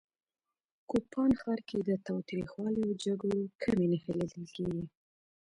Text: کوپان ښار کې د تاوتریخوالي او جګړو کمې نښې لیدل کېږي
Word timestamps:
کوپان 0.89 1.31
ښار 1.41 1.59
کې 1.69 1.77
د 1.81 1.89
تاوتریخوالي 2.05 2.81
او 2.85 2.93
جګړو 3.05 3.41
کمې 3.61 3.85
نښې 3.91 4.11
لیدل 4.19 4.45
کېږي 4.55 4.83